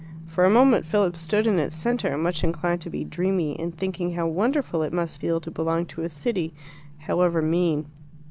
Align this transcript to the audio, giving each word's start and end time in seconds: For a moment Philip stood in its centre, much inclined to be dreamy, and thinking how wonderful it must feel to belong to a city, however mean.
For 0.25 0.45
a 0.45 0.49
moment 0.49 0.83
Philip 0.83 1.15
stood 1.15 1.45
in 1.45 1.59
its 1.59 1.75
centre, 1.75 2.17
much 2.17 2.43
inclined 2.43 2.81
to 2.81 2.89
be 2.89 3.03
dreamy, 3.03 3.55
and 3.59 3.77
thinking 3.77 4.13
how 4.15 4.25
wonderful 4.25 4.81
it 4.81 4.91
must 4.91 5.21
feel 5.21 5.39
to 5.39 5.51
belong 5.51 5.85
to 5.93 6.01
a 6.01 6.09
city, 6.09 6.55
however 7.01 7.39
mean. 7.39 7.85